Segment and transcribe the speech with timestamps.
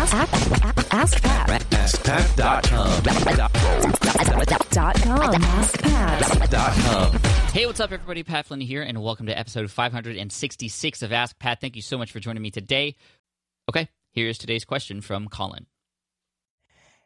[0.00, 1.60] Ask, ask, ask Pat.
[1.60, 3.02] AskPat.com.
[4.70, 5.34] Dot com.
[5.42, 6.50] Ask Pat.
[6.50, 7.12] .com.
[7.52, 8.22] Hey, what's up, everybody?
[8.22, 11.60] Pat Flynn here, and welcome to episode 566 of Ask Pat.
[11.60, 12.96] Thank you so much for joining me today.
[13.68, 15.66] Okay, here's today's question from Colin.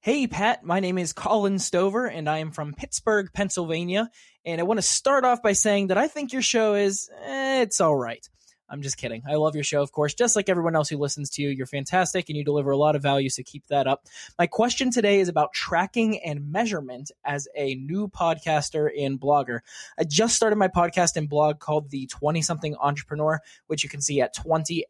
[0.00, 0.64] Hey, Pat.
[0.64, 4.10] My name is Colin Stover, and I am from Pittsburgh, Pennsylvania.
[4.44, 7.62] And I want to start off by saying that I think your show is, eh,
[7.62, 8.28] it's all right.
[8.70, 9.22] I'm just kidding.
[9.28, 11.48] I love your show, of course, just like everyone else who listens to you.
[11.48, 14.06] You're fantastic and you deliver a lot of value, so keep that up.
[14.38, 19.60] My question today is about tracking and measurement as a new podcaster and blogger.
[19.98, 24.00] I just started my podcast and blog called The 20 Something Entrepreneur, which you can
[24.00, 24.86] see at 20se.co.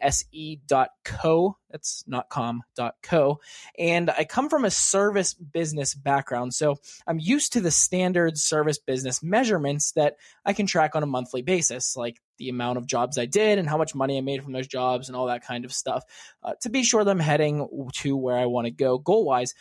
[1.71, 3.41] That's not com, dot co.
[3.79, 6.53] And I come from a service business background.
[6.55, 11.07] So I'm used to the standard service business measurements that I can track on a
[11.07, 14.43] monthly basis, like the amount of jobs I did and how much money I made
[14.43, 16.03] from those jobs and all that kind of stuff
[16.43, 19.55] uh, to be sure that I'm heading to where I want to go goal wise.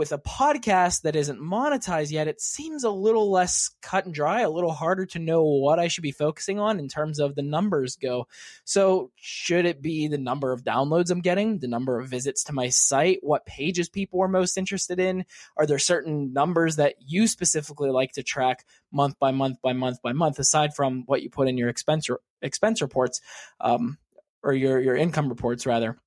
[0.00, 4.40] With a podcast that isn't monetized yet, it seems a little less cut and dry,
[4.40, 7.42] a little harder to know what I should be focusing on in terms of the
[7.42, 8.26] numbers go.
[8.64, 12.54] So, should it be the number of downloads I'm getting, the number of visits to
[12.54, 15.26] my site, what pages people are most interested in?
[15.58, 20.00] Are there certain numbers that you specifically like to track month by month by month
[20.00, 22.08] by month, aside from what you put in your expense
[22.40, 23.20] expense reports,
[23.60, 23.98] um,
[24.42, 25.98] or your your income reports rather?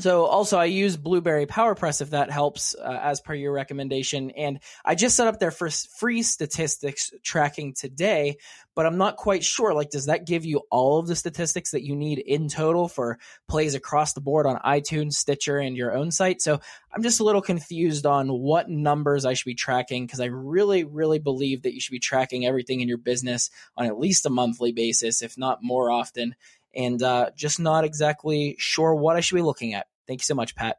[0.00, 4.60] So also I use Blubrry PowerPress if that helps uh, as per your recommendation and
[4.86, 8.38] I just set up their first free statistics tracking today
[8.74, 11.82] but I'm not quite sure like does that give you all of the statistics that
[11.82, 16.10] you need in total for plays across the board on iTunes, Stitcher and your own
[16.10, 16.40] site.
[16.40, 16.58] So
[16.90, 20.84] I'm just a little confused on what numbers I should be tracking because I really
[20.84, 24.30] really believe that you should be tracking everything in your business on at least a
[24.30, 26.34] monthly basis if not more often
[26.74, 29.86] and uh, just not exactly sure what I should be looking at.
[30.06, 30.78] Thank you so much, Pat.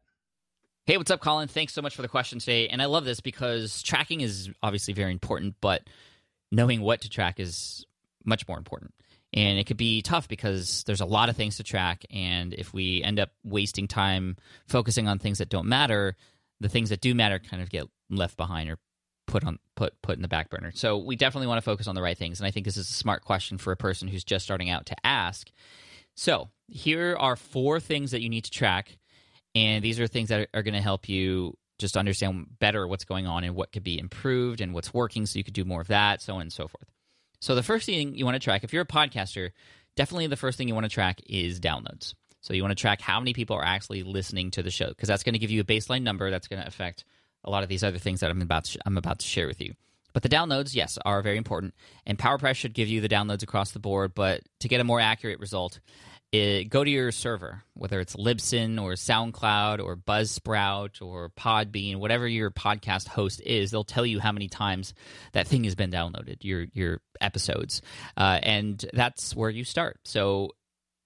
[0.85, 1.47] Hey, what's up, Colin?
[1.47, 2.67] Thanks so much for the question today.
[2.67, 5.83] And I love this because tracking is obviously very important, but
[6.51, 7.85] knowing what to track is
[8.25, 8.93] much more important.
[9.33, 12.05] And it could be tough because there's a lot of things to track.
[12.11, 16.15] And if we end up wasting time focusing on things that don't matter,
[16.59, 18.77] the things that do matter kind of get left behind or
[19.25, 20.71] put on put put in the back burner.
[20.75, 22.39] So we definitely want to focus on the right things.
[22.39, 24.85] And I think this is a smart question for a person who's just starting out
[24.87, 25.49] to ask.
[26.15, 28.97] So here are four things that you need to track,
[29.55, 33.27] and these are things that are, going to help you just understand better what's going
[33.27, 35.87] on and what could be improved and what's working, so you could do more of
[35.87, 36.89] that, so on and so forth.
[37.39, 39.51] So the first thing you want to track, if you're a podcaster,
[39.95, 42.13] definitely the first thing you want to track is downloads.
[42.41, 45.07] So you want to track how many people are actually listening to the show because
[45.07, 47.05] that's going to give you a baseline number that's going to affect
[47.43, 49.61] a lot of these other things that I'm about to, I'm about to share with
[49.61, 49.73] you.
[50.13, 51.73] But the downloads, yes, are very important.
[52.05, 54.13] And PowerPress should give you the downloads across the board.
[54.13, 55.79] But to get a more accurate result,
[56.31, 62.27] it, go to your server, whether it's Libsyn or SoundCloud or Buzzsprout or Podbean, whatever
[62.27, 63.69] your podcast host is.
[63.69, 64.95] They'll tell you how many times
[65.33, 67.83] that thing has been downloaded, your your episodes,
[68.17, 69.99] uh, and that's where you start.
[70.05, 70.49] So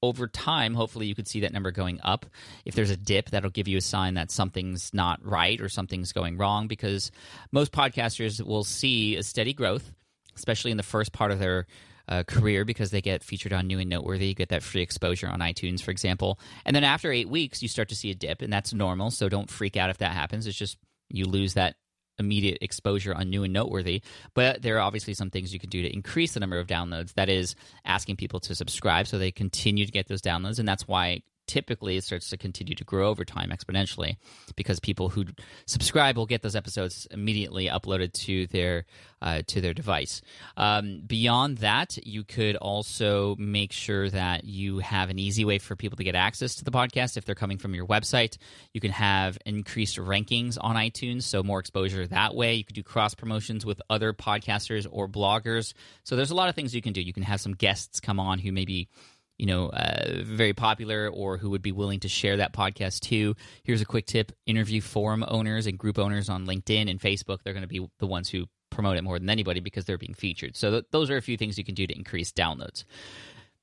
[0.02, 2.26] over time, hopefully you could see that number going up.
[2.66, 6.14] If there's a dip, that'll give you a sign that something's not right or something's
[6.14, 7.12] going wrong because
[7.52, 9.92] most podcasters will see a steady growth,
[10.36, 11.66] especially in the first part of their
[12.10, 15.28] uh, career because they get featured on New and Noteworthy, you get that free exposure
[15.28, 16.40] on iTunes, for example.
[16.66, 19.12] And then after eight weeks, you start to see a dip, and that's normal.
[19.12, 20.48] So don't freak out if that happens.
[20.48, 20.78] It's just
[21.10, 21.76] you lose that
[22.20, 24.02] immediate exposure on new and noteworthy.
[24.34, 27.14] But there are obviously some things you can do to increase the number of downloads.
[27.14, 27.56] That is
[27.86, 30.60] asking people to subscribe so they continue to get those downloads.
[30.60, 34.18] And that's why typically it starts to continue to grow over time exponentially
[34.56, 35.26] because people who
[35.66, 38.86] subscribe will get those episodes immediately uploaded to their
[39.22, 40.22] uh, to their device.
[40.58, 45.76] Um, beyond that, you could also make sure that you have an easy way for
[45.76, 48.38] people to get access to the podcast if they're coming from your website.
[48.74, 52.54] You can have increased rankings on iTunes, so more exposure that way.
[52.56, 55.74] You could do cross promotions with other podcasters or bloggers.
[56.04, 57.02] So there's a lot of things you can do.
[57.02, 58.88] You can have some guests come on who maybe
[59.38, 63.36] you know, uh, very popular or who would be willing to share that podcast too.
[63.64, 67.40] Here's a quick tip interview forum owners and group owners on LinkedIn and Facebook.
[67.44, 70.14] They're going to be the ones who promote it more than anybody because they're being
[70.14, 70.56] featured.
[70.56, 72.84] So, th- those are a few things you can do to increase downloads.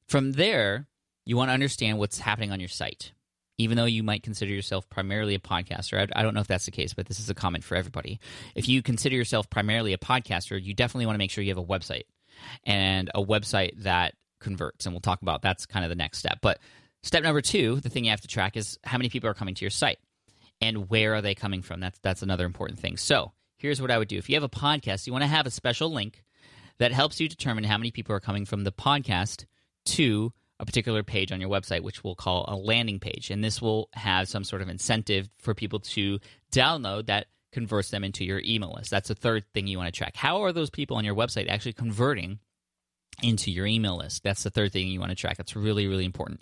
[0.06, 0.86] From there,
[1.24, 3.12] you want to understand what's happening on your site.
[3.56, 6.64] Even though you might consider yourself primarily a podcaster, I, I don't know if that's
[6.64, 8.18] the case, but this is a comment for everybody.
[8.56, 11.58] If you consider yourself primarily a podcaster, you definitely want to make sure you have
[11.58, 12.02] a website
[12.64, 16.38] and a website that converts, and we'll talk about that's kind of the next step.
[16.40, 16.60] But
[17.02, 19.54] step number two, the thing you have to track is how many people are coming
[19.56, 19.98] to your site
[20.60, 21.80] and where are they coming from.
[21.80, 22.96] That's that's another important thing.
[22.96, 25.46] So here's what I would do: if you have a podcast, you want to have
[25.46, 26.22] a special link
[26.78, 29.46] that helps you determine how many people are coming from the podcast
[29.86, 33.30] to a particular page on your website, which we'll call a landing page.
[33.30, 36.20] And this will have some sort of incentive for people to
[36.52, 38.90] download that converts them into your email list.
[38.90, 40.16] That's the third thing you want to track.
[40.16, 42.38] How are those people on your website actually converting
[43.22, 44.22] into your email list?
[44.22, 45.36] That's the third thing you want to track.
[45.36, 46.40] That's really, really important.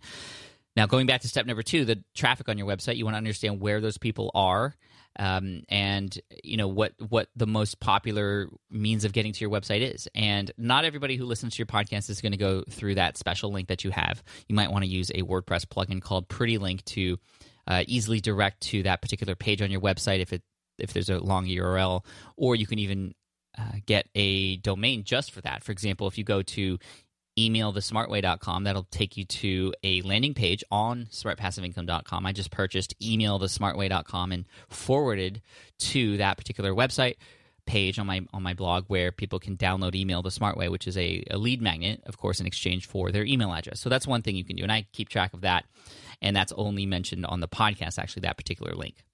[0.75, 3.19] Now, going back to step number two, the traffic on your website, you want to
[3.19, 4.75] understand where those people are
[5.19, 9.81] um, and you know what what the most popular means of getting to your website
[9.95, 10.09] is.
[10.15, 13.53] And not everybody who listens to your podcast is going to go through that special
[13.53, 14.23] link that you have.
[14.49, 17.19] You might want to use a WordPress plugin called Pretty Link to
[17.67, 20.43] uh, easily direct to that particular page on your website if it
[20.79, 22.05] if there's a long URL,
[22.37, 23.15] or you can even
[23.59, 25.63] uh, get a domain just for that.
[25.63, 26.79] For example, if you go to
[27.39, 28.65] emailthesmartway.com.
[28.65, 32.27] That'll take you to a landing page on smartpassiveincome.com.
[32.27, 35.41] I just purchased emailthesmartway.com and forwarded
[35.79, 37.17] to that particular website
[37.65, 40.89] page on my on my blog where people can download email the smart way which
[40.89, 44.05] is a, a lead magnet of course in exchange for their email address so that's
[44.05, 45.65] one thing you can do and i keep track of that
[46.21, 49.05] and that's only mentioned on the podcast actually that particular link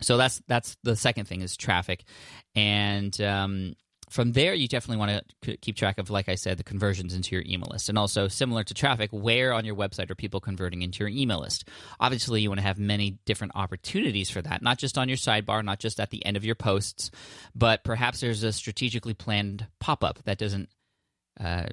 [0.00, 2.04] so that's that's the second thing is traffic
[2.54, 3.74] and um,
[4.10, 7.34] from there, you definitely want to keep track of, like I said, the conversions into
[7.34, 7.88] your email list.
[7.88, 11.40] And also, similar to traffic, where on your website are people converting into your email
[11.40, 11.68] list?
[12.00, 15.64] Obviously, you want to have many different opportunities for that, not just on your sidebar,
[15.64, 17.10] not just at the end of your posts,
[17.54, 20.68] but perhaps there's a strategically planned pop up that doesn't
[21.40, 21.64] uh,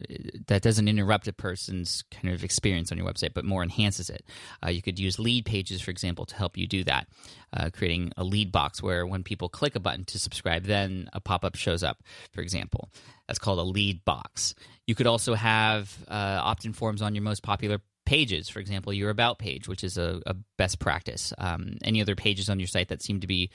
[0.47, 4.23] that doesn't interrupt a person's kind of experience on your website, but more enhances it.
[4.63, 7.07] Uh, you could use Leadpages, for example, to help you do that,
[7.53, 11.43] uh, creating a LeadBox where when people click a button to subscribe, then a pop
[11.43, 12.89] up shows up, for example.
[13.27, 14.53] That's called a LeadBox.
[14.85, 18.93] You could also have uh, opt in forms on your most popular pages, for example,
[18.93, 21.33] your about page, which is a, a best practice.
[21.39, 23.49] Um, any other pages on your site that seem to be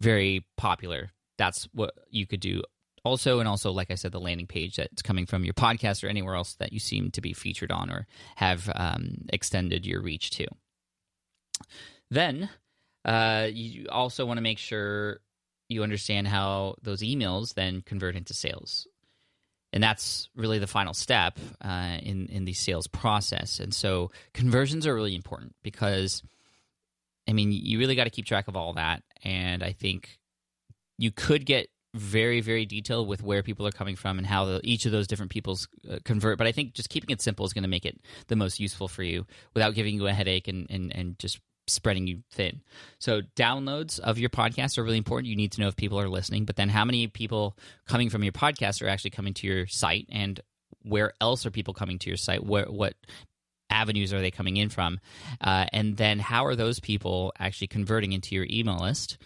[0.00, 2.62] very popular, that's what you could do
[3.06, 6.08] also and also like i said the landing page that's coming from your podcast or
[6.08, 10.30] anywhere else that you seem to be featured on or have um, extended your reach
[10.30, 10.46] to.
[12.10, 12.50] Then
[13.04, 15.20] uh, you also want to make sure
[15.68, 18.86] you understand how those emails then convert into sales.
[19.72, 23.60] And that's really the final step uh, in in the sales process.
[23.60, 26.22] And so conversions are really important because
[27.28, 29.02] i mean you really got to keep track of all that.
[29.22, 30.18] And i think
[30.98, 34.60] you could get very very detailed with where people are coming from and how the,
[34.62, 36.38] each of those different peoples uh, convert.
[36.38, 38.88] But i think just keeping it simple is going to make it the most useful
[38.88, 42.60] for you without giving you a headache and, and, and just spreading you thin.
[43.00, 45.28] So downloads of your podcast are really important.
[45.28, 47.56] You need to know if people are listening but then how many people
[47.88, 50.40] coming from your podcast are actually coming to your site and
[50.82, 52.44] where else are people coming to your site?
[52.44, 52.94] Where what
[53.70, 55.00] avenues are they coming in from?
[55.40, 59.18] Uh, and then how are those people actually converting into your email list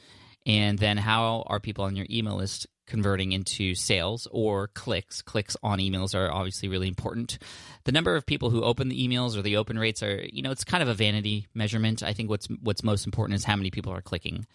[0.47, 5.23] and then how are people on your email list converting into sales or clicks?
[5.23, 7.39] Clicks on emails are obviously really important.
[7.85, 10.51] The number of people who open the emails or the open rates are, you know,
[10.51, 12.03] it's kind of a vanity measurement.
[12.03, 14.47] I think what's what's most important is how many people are clicking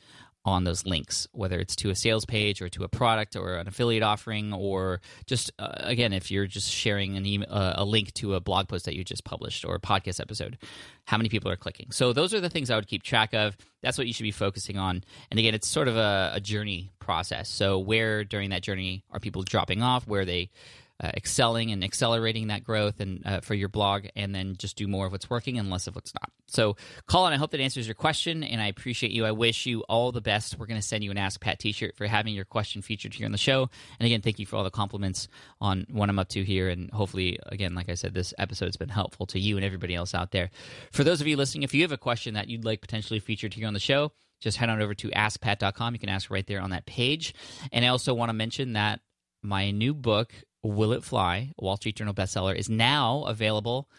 [0.46, 3.68] on those links, whether it's to a sales page or to a product or an
[3.68, 8.14] affiliate offering, or just uh, again, if you're just sharing an email, uh, a link
[8.14, 10.58] to a blog post that you just published or a podcast episode,
[11.06, 11.92] how many people are clicking?
[11.92, 13.58] So those are the things I would keep track of.
[13.82, 15.04] That's what you should be focusing on.
[15.32, 17.50] And again, it's sort of a, a journey process.
[17.50, 20.08] So where during that journey are people dropping off?
[20.08, 20.52] Where they
[21.04, 24.88] uh, excelling and accelerating that growth and uh, for your blog and then just do
[24.88, 26.32] more of what's working and less of what's not.
[26.48, 26.78] So
[27.08, 29.26] colin i hope that answers your question and i appreciate you.
[29.26, 30.58] I wish you all the best.
[30.58, 33.26] We're going to send you an ask pat t-shirt for having your question featured here
[33.26, 33.70] on the show.
[34.00, 35.28] And again thank you for all the compliments
[35.60, 38.90] on what i'm up to here and hopefully again like i said this episode's been
[38.90, 40.50] helpful to you and everybody else out there.
[40.92, 43.54] For those of you listening if you have a question that you'd like potentially featured
[43.54, 45.94] here on the show just head on over to askpat.com.
[45.94, 47.34] You can ask right there on that page.
[47.72, 49.00] And I also want to mention that
[49.42, 50.34] my new book
[50.68, 53.90] Will It Fly, a Wall Street Journal bestseller, is now available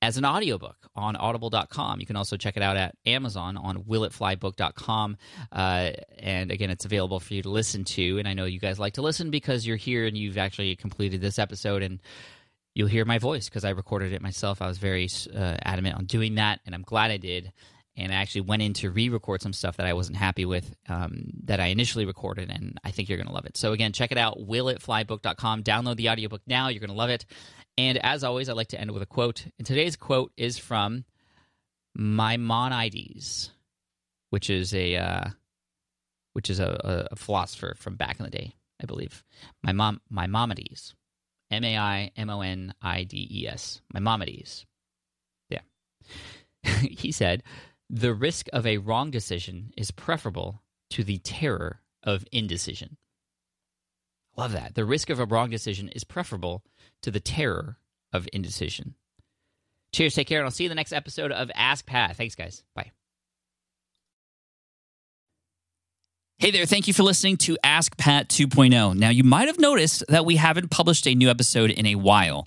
[0.00, 2.00] as an audiobook on audible.com.
[2.00, 5.16] You can also check it out at Amazon on willitflybook.com.
[5.50, 8.18] Uh, and again, it's available for you to listen to.
[8.18, 11.20] And I know you guys like to listen because you're here and you've actually completed
[11.20, 12.00] this episode and
[12.74, 14.62] you'll hear my voice because I recorded it myself.
[14.62, 17.52] I was very uh, adamant on doing that, and I'm glad I did
[17.98, 21.24] and I actually went in to re-record some stuff that I wasn't happy with um,
[21.44, 23.56] that I initially recorded, and I think you're going to love it.
[23.56, 25.64] So again, check it out, willitflybook.com.
[25.64, 26.68] Download the audiobook now.
[26.68, 27.26] You're going to love it.
[27.76, 29.44] And as always, I like to end with a quote.
[29.58, 31.04] And today's quote is from
[31.96, 33.50] Maimonides,
[34.30, 35.24] which is a uh,
[36.34, 39.24] which is a, a, philosopher from back in the day, I believe.
[39.62, 40.94] My mom, Maimonides,
[41.50, 44.66] M A I M O N I D E S, Maimonides.
[45.50, 45.62] Yeah,
[46.80, 47.42] he said
[47.90, 52.96] the risk of a wrong decision is preferable to the terror of indecision.
[54.36, 54.74] Love that.
[54.74, 56.62] The risk of a wrong decision is preferable
[57.02, 57.78] to the terror
[58.12, 58.94] of indecision.
[59.92, 62.16] Cheers, take care, and I'll see you in the next episode of Ask Pat.
[62.16, 62.62] Thanks, guys.
[62.74, 62.92] Bye.
[66.38, 68.96] Hey there, thank you for listening to Ask Pat 2.0.
[68.96, 72.46] Now, you might have noticed that we haven't published a new episode in a while.